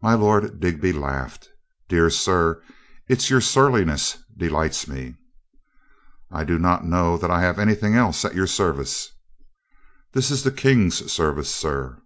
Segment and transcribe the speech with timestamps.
[0.00, 1.50] My Lord Digby laughed.
[1.86, 2.62] "Dear sir,
[3.06, 5.16] it's your surliness delights me."
[6.30, 9.10] "I do not know that I have anything else at your service."
[10.14, 12.00] "This is the King's service, sir."